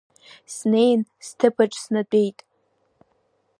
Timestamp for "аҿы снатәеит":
1.63-2.39